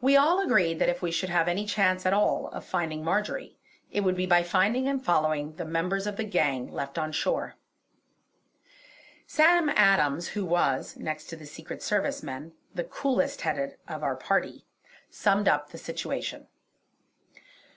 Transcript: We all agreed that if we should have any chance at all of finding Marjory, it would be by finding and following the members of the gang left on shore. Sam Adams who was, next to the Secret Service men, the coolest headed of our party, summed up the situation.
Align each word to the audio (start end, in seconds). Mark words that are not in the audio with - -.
We 0.00 0.16
all 0.16 0.38
agreed 0.40 0.78
that 0.78 0.88
if 0.88 1.02
we 1.02 1.10
should 1.10 1.30
have 1.30 1.48
any 1.48 1.66
chance 1.66 2.06
at 2.06 2.12
all 2.12 2.46
of 2.52 2.64
finding 2.64 3.02
Marjory, 3.02 3.58
it 3.90 4.02
would 4.02 4.14
be 4.14 4.24
by 4.24 4.44
finding 4.44 4.86
and 4.86 5.04
following 5.04 5.56
the 5.56 5.64
members 5.64 6.06
of 6.06 6.16
the 6.16 6.22
gang 6.22 6.70
left 6.72 6.96
on 6.96 7.10
shore. 7.10 7.56
Sam 9.26 9.68
Adams 9.70 10.28
who 10.28 10.46
was, 10.46 10.96
next 10.96 11.24
to 11.30 11.36
the 11.36 11.44
Secret 11.44 11.82
Service 11.82 12.22
men, 12.22 12.52
the 12.72 12.84
coolest 12.84 13.40
headed 13.40 13.76
of 13.88 14.04
our 14.04 14.14
party, 14.14 14.64
summed 15.10 15.48
up 15.48 15.70
the 15.70 15.78
situation. 15.78 16.46